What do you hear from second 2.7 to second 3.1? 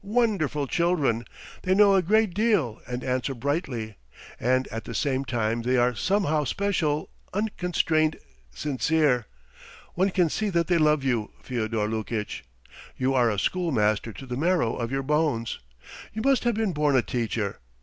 and